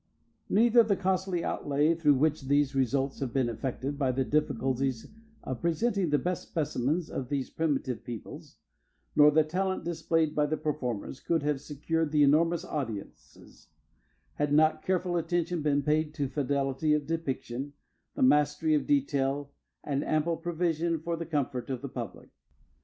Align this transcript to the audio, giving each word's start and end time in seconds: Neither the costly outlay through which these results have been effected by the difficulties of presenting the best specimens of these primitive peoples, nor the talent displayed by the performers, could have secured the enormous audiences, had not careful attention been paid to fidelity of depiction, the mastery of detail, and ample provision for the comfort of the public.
Neither 0.49 0.81
the 0.81 0.95
costly 0.95 1.43
outlay 1.43 1.93
through 1.93 2.15
which 2.15 2.47
these 2.47 2.73
results 2.73 3.19
have 3.19 3.31
been 3.31 3.47
effected 3.49 3.99
by 3.99 4.11
the 4.11 4.25
difficulties 4.25 5.05
of 5.43 5.61
presenting 5.61 6.09
the 6.09 6.17
best 6.17 6.41
specimens 6.47 7.07
of 7.07 7.29
these 7.29 7.51
primitive 7.51 8.03
peoples, 8.03 8.55
nor 9.15 9.29
the 9.29 9.43
talent 9.43 9.83
displayed 9.85 10.33
by 10.33 10.47
the 10.47 10.57
performers, 10.57 11.19
could 11.19 11.43
have 11.43 11.61
secured 11.61 12.11
the 12.11 12.23
enormous 12.23 12.65
audiences, 12.65 13.67
had 14.33 14.51
not 14.51 14.81
careful 14.81 15.17
attention 15.17 15.61
been 15.61 15.83
paid 15.83 16.15
to 16.15 16.27
fidelity 16.27 16.95
of 16.95 17.05
depiction, 17.05 17.73
the 18.15 18.23
mastery 18.23 18.73
of 18.73 18.87
detail, 18.87 19.51
and 19.83 20.03
ample 20.03 20.35
provision 20.35 20.99
for 20.99 21.15
the 21.15 21.27
comfort 21.27 21.69
of 21.69 21.83
the 21.83 21.87
public. 21.89 22.29